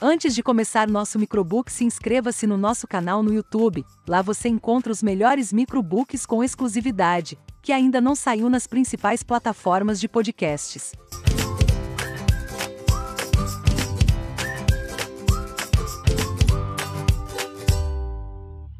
[0.00, 3.84] Antes de começar nosso microbook, se inscreva-se no nosso canal no YouTube.
[4.06, 9.98] Lá você encontra os melhores microbooks com exclusividade, que ainda não saiu nas principais plataformas
[9.98, 10.92] de podcasts.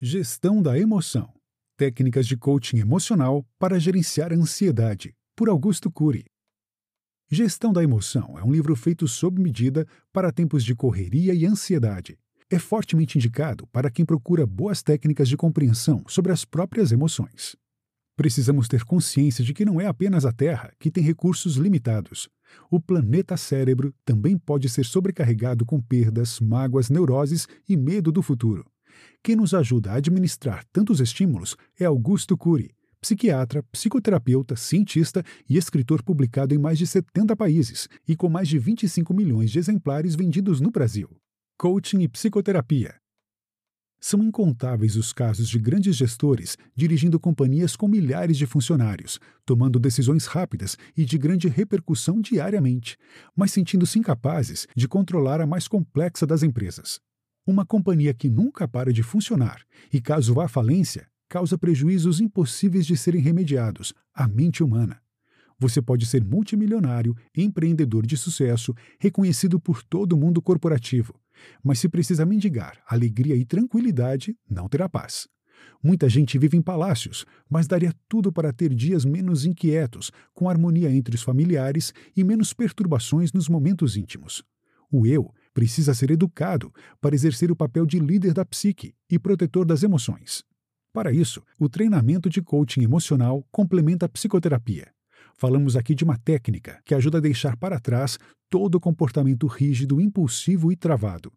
[0.00, 1.28] Gestão da emoção.
[1.76, 6.24] Técnicas de coaching emocional para gerenciar a ansiedade, por Augusto Cury.
[7.32, 12.18] Gestão da Emoção é um livro feito sob medida para tempos de correria e ansiedade.
[12.50, 17.54] É fortemente indicado para quem procura boas técnicas de compreensão sobre as próprias emoções.
[18.16, 22.28] Precisamos ter consciência de que não é apenas a Terra que tem recursos limitados.
[22.68, 28.68] O planeta cérebro também pode ser sobrecarregado com perdas, mágoas, neuroses e medo do futuro.
[29.22, 36.02] Quem nos ajuda a administrar tantos estímulos é Augusto Cury, psiquiatra, psicoterapeuta, cientista e escritor
[36.02, 40.60] publicado em mais de 70 países e com mais de 25 milhões de exemplares vendidos
[40.60, 41.08] no Brasil.
[41.58, 42.94] Coaching e psicoterapia.
[44.02, 50.24] São incontáveis os casos de grandes gestores dirigindo companhias com milhares de funcionários, tomando decisões
[50.24, 52.96] rápidas e de grande repercussão diariamente,
[53.36, 56.98] mas sentindo-se incapazes de controlar a mais complexa das empresas.
[57.46, 62.84] Uma companhia que nunca para de funcionar e, caso vá à falência, causa prejuízos impossíveis
[62.84, 65.00] de serem remediados à mente humana.
[65.60, 71.14] Você pode ser multimilionário, empreendedor de sucesso, reconhecido por todo o mundo corporativo,
[71.62, 75.28] mas se precisa mendigar alegria e tranquilidade, não terá paz.
[75.80, 80.90] Muita gente vive em palácios, mas daria tudo para ter dias menos inquietos, com harmonia
[80.90, 84.42] entre os familiares e menos perturbações nos momentos íntimos.
[84.90, 89.64] O eu precisa ser educado para exercer o papel de líder da psique e protetor
[89.64, 90.49] das emoções.
[90.92, 94.92] Para isso, o treinamento de coaching emocional complementa a psicoterapia.
[95.36, 98.18] Falamos aqui de uma técnica que ajuda a deixar para trás
[98.50, 101.32] todo comportamento rígido, impulsivo e travado.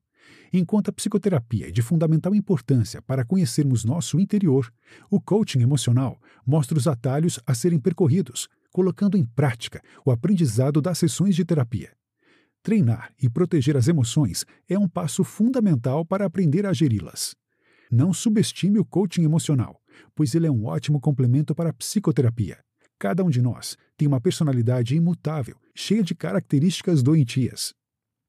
[0.52, 4.73] Enquanto a psicoterapia é de fundamental importância para conhecermos nosso interior,
[5.10, 10.98] o coaching emocional mostra os atalhos a serem percorridos, colocando em prática o aprendizado das
[10.98, 11.92] sessões de terapia.
[12.64, 17.36] Treinar e proteger as emoções é um passo fundamental para aprender a geri-las.
[17.93, 19.80] Não subestime o coaching emocional,
[20.15, 22.58] pois ele é um ótimo complemento para a psicoterapia.
[22.98, 27.71] Cada um de nós tem uma personalidade imutável, cheia de características doentias.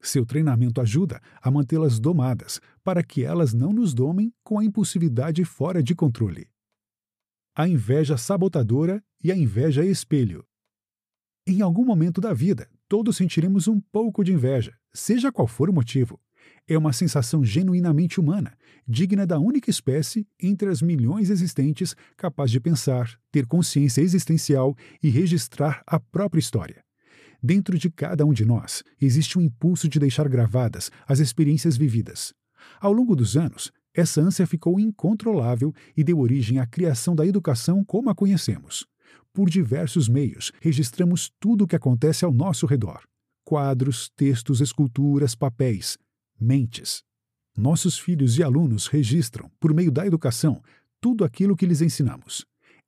[0.03, 5.43] Seu treinamento ajuda a mantê-las domadas, para que elas não nos domem com a impulsividade
[5.43, 6.47] fora de controle.
[7.55, 10.45] A inveja sabotadora e a inveja espelho.
[11.47, 15.73] Em algum momento da vida, todos sentiremos um pouco de inveja, seja qual for o
[15.73, 16.19] motivo
[16.67, 18.57] é uma sensação genuinamente humana,
[18.87, 25.09] digna da única espécie entre as milhões existentes capaz de pensar, ter consciência existencial e
[25.09, 26.83] registrar a própria história.
[27.41, 32.33] Dentro de cada um de nós existe um impulso de deixar gravadas as experiências vividas.
[32.79, 37.83] Ao longo dos anos, essa ânsia ficou incontrolável e deu origem à criação da educação
[37.83, 38.85] como a conhecemos.
[39.31, 43.01] Por diversos meios, registramos tudo o que acontece ao nosso redor
[43.45, 45.99] quadros, textos, esculturas, papéis,
[46.39, 47.03] mentes.
[47.57, 50.61] Nossos filhos e alunos registram, por meio da educação,
[50.99, 52.45] tudo aquilo que lhes ensinamos.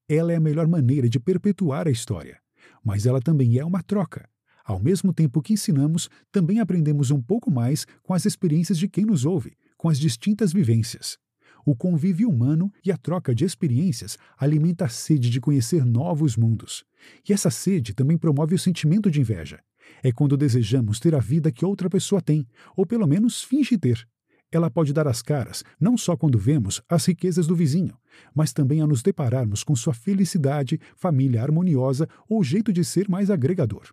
[0.10, 2.40] Ela é a melhor maneira de perpetuar a história,
[2.84, 4.30] mas ela também é uma troca.
[4.64, 9.06] Ao mesmo tempo que ensinamos, também aprendemos um pouco mais com as experiências de quem
[9.06, 11.18] nos ouve, com as distintas vivências.
[11.66, 16.86] O convívio humano e a troca de experiências alimenta a sede de conhecer novos mundos.
[17.28, 19.60] E essa sede também promove o sentimento de inveja,
[20.04, 24.08] é quando desejamos ter a vida que outra pessoa tem, ou pelo menos finge ter.
[24.52, 27.98] Ela pode dar as caras, não só quando vemos as riquezas do vizinho,
[28.34, 33.30] mas também a nos depararmos com sua felicidade, família harmoniosa ou jeito de ser mais
[33.30, 33.88] agregador.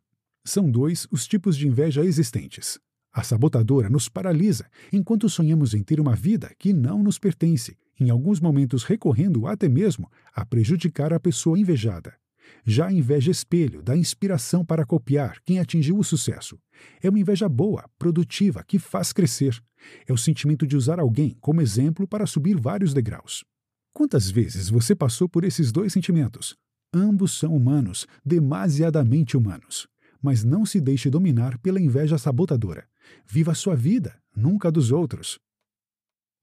[0.44, 2.78] São dois os tipos de inveja existentes.
[3.12, 8.10] A sabotadora nos paralisa enquanto sonhamos em ter uma vida que não nos pertence, em
[8.10, 12.14] alguns momentos recorrendo até mesmo a prejudicar a pessoa invejada.
[12.64, 16.58] Já a inveja espelho dá inspiração para copiar quem atingiu o sucesso.
[17.02, 19.62] É uma inveja boa, produtiva, que faz crescer.
[20.06, 23.44] É o sentimento de usar alguém como exemplo para subir vários degraus.
[23.92, 26.56] Quantas vezes você passou por esses dois sentimentos?
[26.92, 29.86] Ambos são humanos, demasiadamente humanos.
[30.22, 32.86] Mas não se deixe dominar pela inveja sabotadora.
[33.26, 35.38] Viva a sua vida, nunca a dos outros.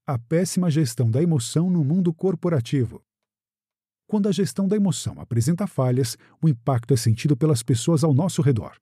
[0.06, 3.02] A péssima gestão da emoção no mundo corporativo.
[4.12, 8.42] Quando a gestão da emoção apresenta falhas, o impacto é sentido pelas pessoas ao nosso
[8.42, 8.72] redor.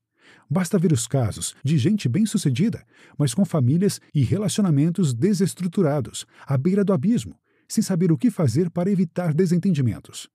[0.51, 2.85] Basta ver os casos de gente bem-sucedida,
[3.17, 7.37] mas com famílias e relacionamentos desestruturados, à beira do abismo,
[7.69, 10.29] sem saber o que fazer para evitar desentendimentos.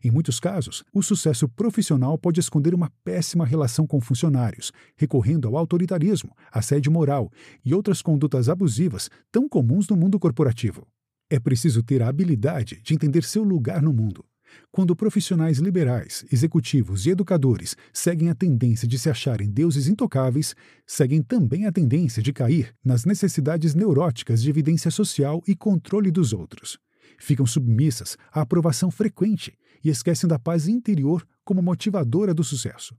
[0.00, 5.56] Em muitos casos, o sucesso profissional pode esconder uma péssima relação com funcionários, recorrendo ao
[5.56, 7.32] autoritarismo, assédio moral
[7.64, 10.86] e outras condutas abusivas tão comuns no mundo corporativo.
[11.28, 14.24] É preciso ter a habilidade de entender seu lugar no mundo.
[14.70, 20.54] Quando profissionais liberais, executivos e educadores seguem a tendência de se acharem deuses intocáveis,
[20.86, 26.32] seguem também a tendência de cair nas necessidades neuróticas de evidência social e controle dos
[26.32, 26.78] outros.
[27.18, 32.94] Ficam submissas à aprovação frequente e esquecem da paz interior como motivadora do sucesso.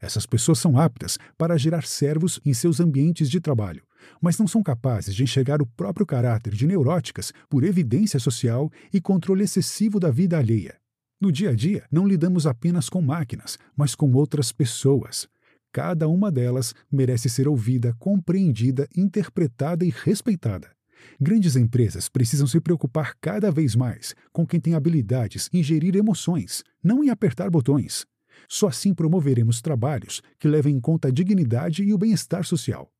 [0.00, 3.82] Essas pessoas são aptas para gerar servos em seus ambientes de trabalho,
[4.20, 9.00] mas não são capazes de enxergar o próprio caráter de neuróticas por evidência social e
[9.00, 10.81] controle excessivo da vida alheia.
[11.22, 15.28] No dia a dia, não lidamos apenas com máquinas, mas com outras pessoas.
[15.70, 20.72] Cada uma delas merece ser ouvida, compreendida, interpretada e respeitada.
[21.20, 26.64] Grandes empresas precisam se preocupar cada vez mais com quem tem habilidades em gerir emoções,
[26.82, 28.04] não em apertar botões.
[28.48, 32.90] Só assim promoveremos trabalhos que levem em conta a dignidade e o bem-estar social.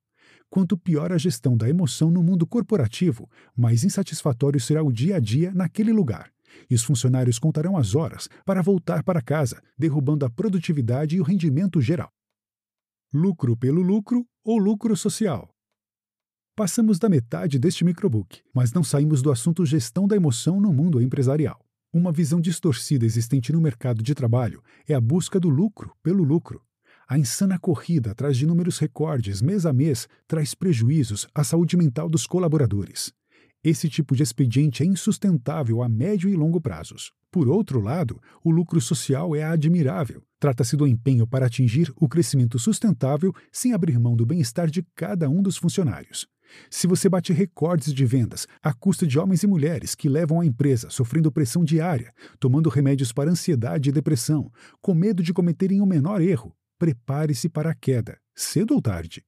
[0.49, 5.19] Quanto pior a gestão da emoção no mundo corporativo, mais insatisfatório será o dia a
[5.19, 6.32] dia naquele lugar.
[6.69, 11.23] E os funcionários contarão as horas para voltar para casa, derrubando a produtividade e o
[11.23, 12.09] rendimento geral.
[13.13, 15.49] Lucro pelo lucro ou lucro social?
[16.55, 21.01] Passamos da metade deste microbook, mas não saímos do assunto gestão da emoção no mundo
[21.01, 21.59] empresarial.
[21.91, 26.63] Uma visão distorcida existente no mercado de trabalho é a busca do lucro pelo lucro.
[27.07, 32.09] A insana corrida atrás de números recordes mês a mês traz prejuízos à saúde mental
[32.09, 33.13] dos colaboradores.
[33.63, 37.13] Esse tipo de expediente é insustentável a médio e longo prazos.
[37.31, 40.21] Por outro lado, o lucro social é admirável.
[40.37, 45.29] Trata-se do empenho para atingir o crescimento sustentável sem abrir mão do bem-estar de cada
[45.29, 46.27] um dos funcionários.
[46.69, 50.45] Se você bate recordes de vendas à custa de homens e mulheres que levam a
[50.45, 54.51] empresa sofrendo pressão diária, tomando remédios para ansiedade e depressão,
[54.81, 59.23] com medo de cometerem o menor erro, prepare-se para a queda, cedo ou tarde.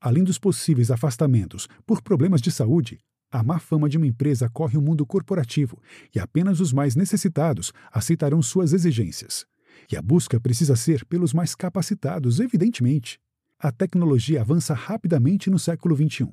[0.00, 2.98] Além dos possíveis afastamentos por problemas de saúde,
[3.34, 5.82] a má fama de uma empresa corre o mundo corporativo
[6.14, 9.44] e apenas os mais necessitados aceitarão suas exigências.
[9.90, 13.18] E a busca precisa ser pelos mais capacitados, evidentemente.
[13.58, 16.28] A tecnologia avança rapidamente no século XXI.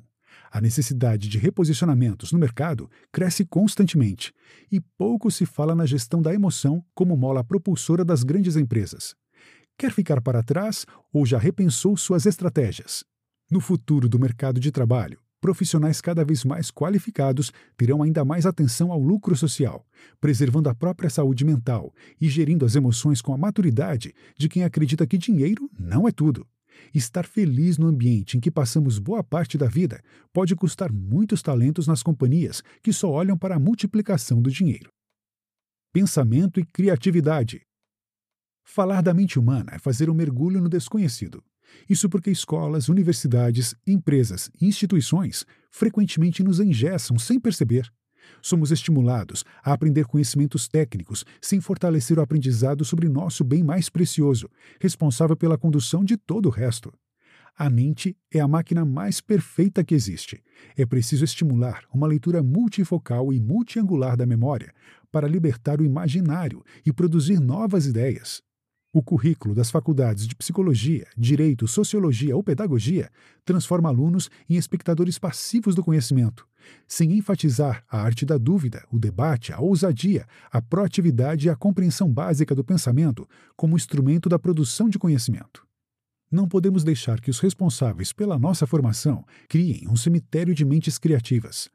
[0.48, 4.32] A necessidade de reposicionamentos no mercado cresce constantemente
[4.70, 9.16] e pouco se fala na gestão da emoção como mola propulsora das grandes empresas.
[9.76, 13.02] Quer ficar para trás ou já repensou suas estratégias?
[13.50, 18.92] No futuro do mercado de trabalho, profissionais cada vez mais qualificados terão ainda mais atenção
[18.92, 19.84] ao lucro social,
[20.20, 25.04] preservando a própria saúde mental e gerindo as emoções com a maturidade de quem acredita
[25.04, 26.46] que dinheiro não é tudo.
[26.94, 30.00] Estar feliz no ambiente em que passamos boa parte da vida
[30.32, 34.90] pode custar muitos talentos nas companhias que só olham para a multiplicação do dinheiro.
[35.92, 37.62] Pensamento e criatividade.
[38.64, 41.42] Falar da mente humana é fazer um mergulho no desconhecido.
[41.88, 47.90] Isso porque escolas, universidades, empresas e instituições frequentemente nos engessam sem perceber.
[48.40, 54.48] Somos estimulados a aprender conhecimentos técnicos sem fortalecer o aprendizado sobre nosso bem mais precioso,
[54.80, 56.92] responsável pela condução de todo o resto.
[57.56, 60.42] A mente é a máquina mais perfeita que existe.
[60.76, 64.72] É preciso estimular uma leitura multifocal e multiangular da memória
[65.10, 68.42] para libertar o imaginário e produzir novas ideias.
[68.94, 73.10] O currículo das faculdades de psicologia, direito, sociologia ou pedagogia
[73.42, 76.46] transforma alunos em espectadores passivos do conhecimento,
[76.86, 82.06] sem enfatizar a arte da dúvida, o debate, a ousadia, a proatividade e a compreensão
[82.12, 83.26] básica do pensamento
[83.56, 85.66] como instrumento da produção de conhecimento.
[86.30, 91.70] Não podemos deixar que os responsáveis pela nossa formação criem um cemitério de mentes criativas,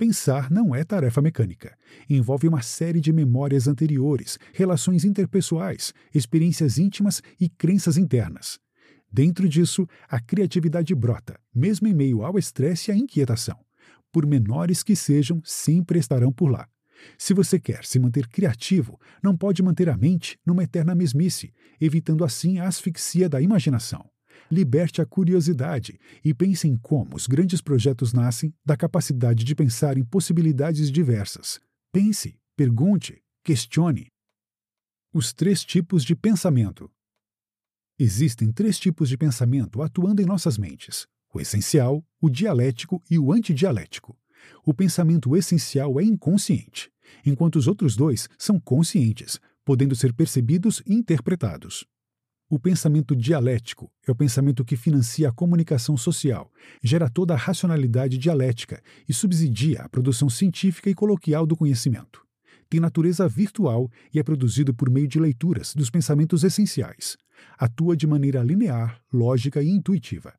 [0.00, 1.76] Pensar não é tarefa mecânica.
[2.08, 8.58] Envolve uma série de memórias anteriores, relações interpessoais, experiências íntimas e crenças internas.
[9.12, 13.58] Dentro disso, a criatividade brota, mesmo em meio ao estresse e à inquietação.
[14.10, 16.66] Por menores que sejam, sempre estarão por lá.
[17.18, 22.24] Se você quer se manter criativo, não pode manter a mente numa eterna mesmice, evitando
[22.24, 24.08] assim a asfixia da imaginação
[24.50, 29.96] liberte a curiosidade e pense em como os grandes projetos nascem da capacidade de pensar
[29.96, 31.60] em possibilidades diversas.
[31.92, 34.08] Pense, pergunte, questione.
[35.12, 36.90] Os três tipos de pensamento.
[37.98, 43.32] Existem três tipos de pensamento atuando em nossas mentes: o essencial, o dialético e o
[43.32, 44.16] antidialético.
[44.64, 46.90] O pensamento essencial é inconsciente,
[47.26, 51.84] enquanto os outros dois são conscientes, podendo ser percebidos e interpretados.
[52.52, 56.50] O pensamento dialético é o pensamento que financia a comunicação social,
[56.82, 62.26] gera toda a racionalidade dialética e subsidia a produção científica e coloquial do conhecimento.
[62.68, 67.16] tem natureza virtual e é produzido por meio de leituras dos pensamentos essenciais.
[67.56, 70.34] Atua de maneira linear, lógica e intuitiva.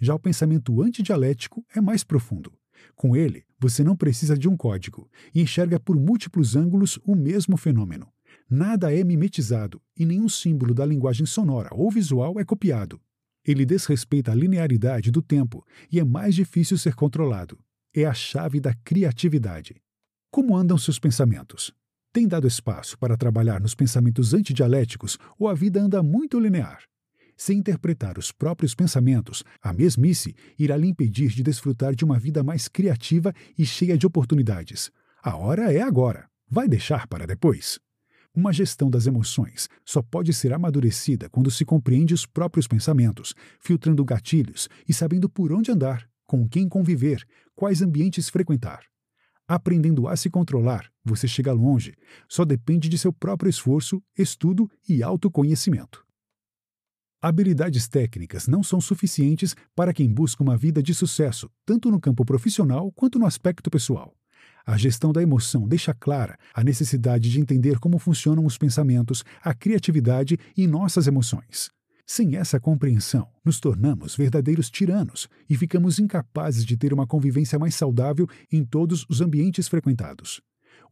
[0.00, 2.52] Já o pensamento antidialético é mais profundo.
[2.96, 7.56] Com ele, você não precisa de um código e enxerga por múltiplos ângulos o mesmo
[7.56, 8.13] fenômeno.
[8.48, 13.00] Nada é mimetizado e nenhum símbolo da linguagem sonora ou visual é copiado.
[13.44, 17.58] Ele desrespeita a linearidade do tempo e é mais difícil ser controlado.
[17.94, 19.76] É a chave da criatividade.
[20.30, 21.72] Como andam seus pensamentos?
[22.12, 26.82] Tem dado espaço para trabalhar nos pensamentos antidialéticos ou a vida anda muito linear?
[27.36, 32.42] Se interpretar os próprios pensamentos, a mesmice irá lhe impedir de desfrutar de uma vida
[32.42, 34.90] mais criativa e cheia de oportunidades.
[35.22, 36.28] A hora é agora.
[36.48, 37.80] Vai deixar para depois?
[38.36, 44.04] Uma gestão das emoções só pode ser amadurecida quando se compreende os próprios pensamentos, filtrando
[44.04, 47.24] gatilhos e sabendo por onde andar, com quem conviver,
[47.54, 48.82] quais ambientes frequentar.
[49.46, 51.94] Aprendendo a se controlar, você chega longe.
[52.28, 56.04] Só depende de seu próprio esforço, estudo e autoconhecimento.
[57.22, 62.24] Habilidades técnicas não são suficientes para quem busca uma vida de sucesso, tanto no campo
[62.24, 64.12] profissional quanto no aspecto pessoal.
[64.66, 69.52] A gestão da emoção deixa clara a necessidade de entender como funcionam os pensamentos, a
[69.52, 71.70] criatividade e nossas emoções.
[72.06, 77.74] Sem essa compreensão, nos tornamos verdadeiros tiranos e ficamos incapazes de ter uma convivência mais
[77.74, 80.40] saudável em todos os ambientes frequentados.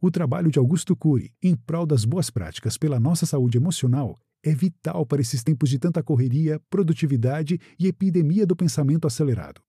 [0.01, 4.53] O trabalho de Augusto Cury em prol das boas práticas pela nossa saúde emocional é
[4.53, 9.61] vital para esses tempos de tanta correria, produtividade e epidemia do pensamento acelerado.